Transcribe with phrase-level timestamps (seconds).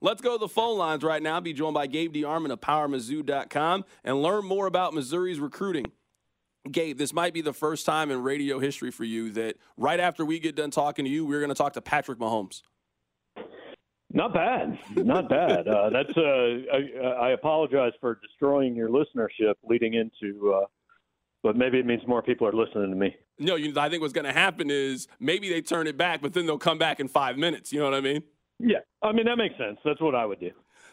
[0.00, 1.40] Let's go to the phone lines right now.
[1.40, 5.86] Be joined by Gabe DeArmond of PowerMizzou.com and learn more about Missouri's recruiting.
[6.70, 10.24] Gabe, this might be the first time in radio history for you that right after
[10.24, 12.62] we get done talking to you, we're going to talk to Patrick Mahomes.
[14.12, 15.68] Not bad, not bad.
[15.68, 16.16] Uh, that's.
[16.16, 16.22] Uh,
[16.72, 20.54] I, I, apologize for destroying your listenership leading into.
[20.54, 20.66] Uh,
[21.42, 23.14] but maybe it means more people are listening to me.
[23.38, 26.32] No, you, I think what's going to happen is maybe they turn it back, but
[26.32, 27.72] then they'll come back in five minutes.
[27.72, 28.22] You know what I mean?
[28.58, 29.78] Yeah, I mean that makes sense.
[29.84, 30.50] That's what I would do.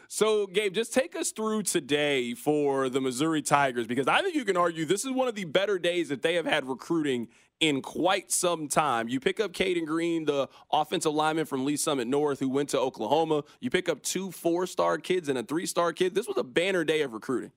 [0.08, 4.44] So, Gabe, just take us through today for the Missouri Tigers because I think you
[4.44, 7.28] can argue this is one of the better days that they have had recruiting
[7.60, 9.08] in quite some time.
[9.08, 12.78] You pick up Caden Green, the offensive lineman from Lee's Summit North who went to
[12.78, 13.44] Oklahoma.
[13.60, 16.14] You pick up two four star kids and a three star kid.
[16.14, 17.52] This was a banner day of recruiting.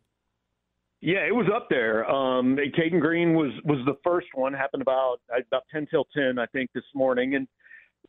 [1.02, 2.10] Yeah, it was up there.
[2.10, 4.54] Um, Caden Green was was the first one.
[4.54, 7.48] Happened about about ten till ten, I think, this morning, and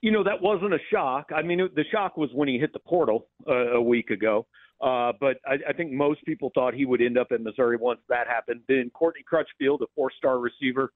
[0.00, 1.30] you know that wasn't a shock.
[1.34, 4.46] I mean, it, the shock was when he hit the portal uh, a week ago.
[4.80, 8.00] Uh, but I, I think most people thought he would end up in Missouri once
[8.08, 8.60] that happened.
[8.68, 10.92] Then Courtney Crutchfield, a four-star receiver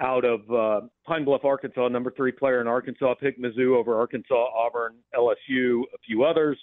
[0.00, 4.34] out of uh, Pine Bluff, Arkansas, number three player in Arkansas, picked Mizzou over Arkansas,
[4.34, 6.58] Auburn, LSU, a few others.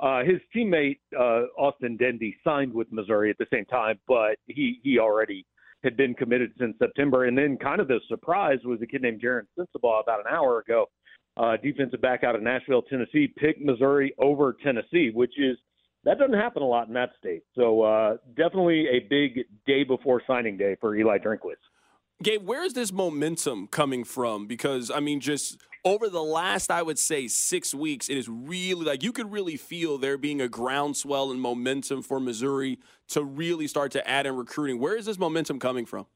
[0.00, 4.80] Uh, his teammate uh, Austin Dendy signed with Missouri at the same time, but he
[4.82, 5.46] he already
[5.84, 7.24] had been committed since September.
[7.24, 10.58] And then kind of the surprise was a kid named Jaron Sensabaugh about an hour
[10.58, 10.86] ago
[11.36, 15.56] uh, defensive back out of Nashville, Tennessee, picked Missouri over Tennessee, which is
[16.04, 17.42] that doesn't happen a lot in that state.
[17.54, 21.62] So uh, definitely a big day before signing day for Eli Drinkwitz.
[22.22, 24.46] Gabe, where is this momentum coming from?
[24.46, 28.84] Because I mean, just over the last, I would say, six weeks, it is really
[28.84, 33.66] like you could really feel there being a groundswell and momentum for Missouri to really
[33.66, 34.78] start to add in recruiting.
[34.78, 36.06] Where is this momentum coming from?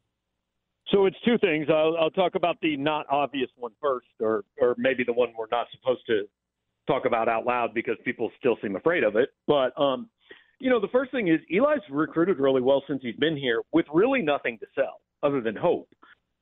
[0.93, 1.67] So it's two things.
[1.69, 5.47] I'll, I'll talk about the not obvious one first, or or maybe the one we're
[5.51, 6.23] not supposed to
[6.87, 9.31] talk about out loud because people still seem afraid of it.
[9.47, 10.09] But um,
[10.61, 13.87] you know, the first thing is Eli's recruited really well since he's been here with
[13.93, 15.89] really nothing to sell other than hope.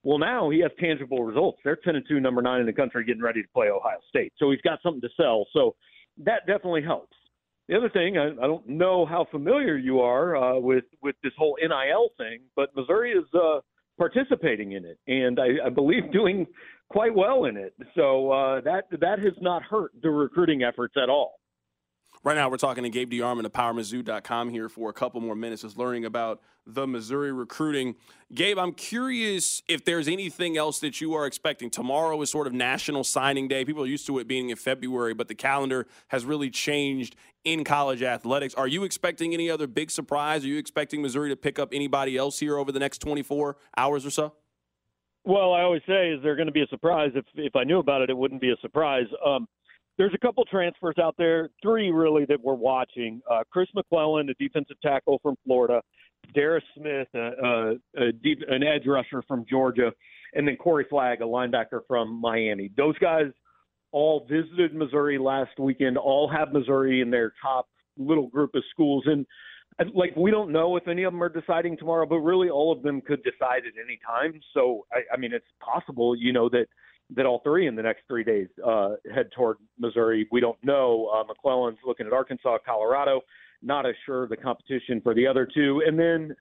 [0.03, 1.59] Well, now he has tangible results.
[1.65, 4.35] They're 10 and 2, number nine in the country, getting ready to play Ohio State.
[4.37, 5.47] So he's got something to sell.
[5.55, 5.75] So
[6.19, 7.17] that definitely helps.
[7.69, 11.33] The other thing, I, I don't know how familiar you are uh, with with this
[11.39, 13.61] whole NIL thing, but Missouri is uh,
[13.99, 16.47] participating in it, and I, I believe doing
[16.89, 17.75] quite well in it.
[17.95, 21.35] So uh, that that has not hurt the recruiting efforts at all.
[22.23, 25.63] Right now, we're talking to Gabe DeArmond of PowerMizzou.com here for a couple more minutes,
[25.63, 27.97] just learning about the Missouri recruiting.
[28.33, 31.69] Gabe, I'm curious if there's anything else that you are expecting.
[31.69, 33.65] Tomorrow is sort of National Signing Day.
[33.67, 37.15] People are used to it being in February, but the calendar has really changed
[37.45, 38.55] in college athletics.
[38.55, 40.45] Are you expecting any other big surprise?
[40.45, 44.07] Are you expecting Missouri to pick up anybody else here over the next 24 hours
[44.07, 44.33] or so?
[45.25, 47.11] Well, I always say, is there going to be a surprise?
[47.15, 49.07] If if I knew about it, it wouldn't be a surprise.
[49.25, 49.47] Um,
[49.97, 53.21] there's a couple transfers out there, three really that we're watching.
[53.31, 55.81] Uh, Chris McClellan, a defensive tackle from Florida,
[56.35, 57.73] Darius Smith, a, a,
[58.09, 59.93] a deep, an edge rusher from Georgia,
[60.35, 62.71] and then Corey Flagg, a linebacker from Miami.
[62.77, 63.27] Those guys
[63.93, 69.05] all visited Missouri last weekend, all have Missouri in their top little group of schools.
[69.07, 69.25] And
[69.95, 72.83] like we don't know if any of them are deciding tomorrow, but really all of
[72.83, 74.41] them could decide at any time.
[74.53, 76.67] So I, I mean, it's possible, you know, that
[77.11, 80.27] that all three in the next three days uh, head toward Missouri.
[80.33, 81.11] We don't know.
[81.15, 83.21] Uh, McClellan's looking at Arkansas, Colorado.
[83.63, 85.83] Not as sure of the competition for the other two.
[85.87, 86.35] And then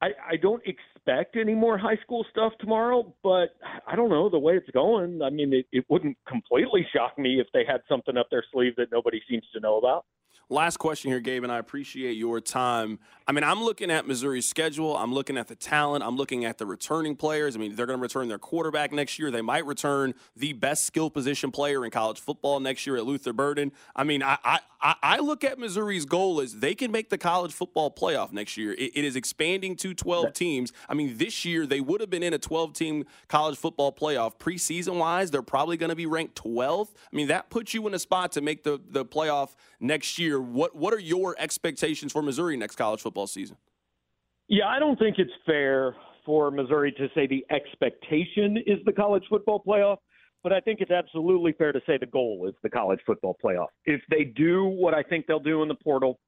[0.00, 4.38] I, I don't expect any more high school stuff tomorrow, but I don't know the
[4.38, 5.22] way it's going.
[5.22, 8.76] I mean, it, it wouldn't completely shock me if they had something up their sleeve
[8.76, 10.04] that nobody seems to know about.
[10.50, 12.98] Last question here, Gabe, and I appreciate your time.
[13.26, 14.96] I mean, I'm looking at Missouri's schedule.
[14.96, 16.04] I'm looking at the talent.
[16.04, 17.56] I'm looking at the returning players.
[17.56, 19.30] I mean, they're going to return their quarterback next year.
[19.30, 23.32] They might return the best skill position player in college football next year at Luther
[23.32, 23.72] Burden.
[23.96, 27.54] I mean, I I, I look at Missouri's goal as they can make the college
[27.54, 28.72] football playoff next year.
[28.72, 30.72] it, it is expanding to 12 teams.
[30.90, 34.38] I mean, this year they would have been in a 12 team college football playoff.
[34.38, 36.90] Preseason wise, they're probably going to be ranked 12th.
[36.90, 40.33] I mean, that puts you in a spot to make the, the playoff next year.
[40.40, 43.56] What what are your expectations for Missouri next college football season?
[44.48, 45.94] Yeah, I don't think it's fair
[46.26, 49.98] for Missouri to say the expectation is the college football playoff,
[50.42, 53.68] but I think it's absolutely fair to say the goal is the college football playoff.
[53.84, 56.18] If they do what I think they'll do in the portal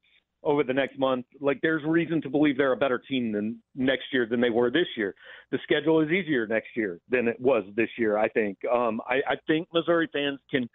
[0.42, 4.04] over the next month, like there's reason to believe they're a better team than next
[4.12, 5.14] year than they were this year.
[5.50, 8.16] The schedule is easier next year than it was this year.
[8.16, 8.58] I think.
[8.72, 10.68] Um, I, I think Missouri fans can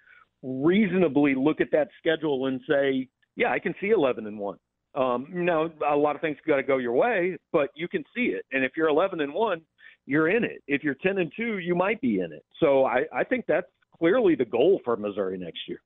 [0.44, 4.57] reasonably look at that schedule and say, yeah, I can see 11 and one.
[4.94, 8.33] Um, now a lot of things got to go your way, but you can see
[8.33, 8.45] it.
[8.51, 9.62] And if you're 11 and one,
[10.06, 10.62] you're in it.
[10.68, 12.44] If you're 10 and two, you might be in it.
[12.60, 13.68] So I, I think that's
[13.98, 15.80] clearly the goal for Missouri next year.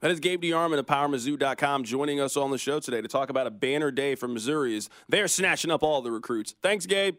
[0.00, 3.46] That is Gabe DeArmond of PowerMizzou.com joining us on the show today to talk about
[3.46, 6.54] a banner day for Missouri as they're snatching up all the recruits.
[6.60, 7.16] Thanks, Gabe.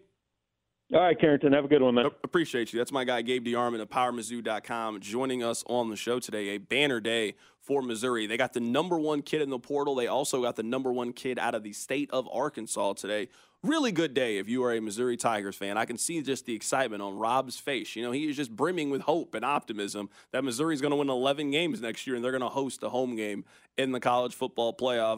[0.94, 1.54] All right, Carrington.
[1.54, 2.06] Have a good one, man.
[2.24, 2.78] Appreciate you.
[2.78, 6.50] That's my guy, Gabe DeArmond of PowerMizzou.com, joining us on the show today.
[6.50, 8.28] A banner day for Missouri.
[8.28, 9.95] They got the number one kid in the portal.
[9.95, 13.30] They also got the number one kid out of the state of Arkansas today.
[13.63, 15.80] Really good day if you are a Missouri Tigers fan.
[15.80, 17.96] I can see just the excitement on Rob's face.
[17.96, 20.98] You know, he is just brimming with hope and optimism that Missouri is going to
[20.98, 23.46] win 11 games next year and they're going to host a home game
[23.80, 25.18] in the college football playoff.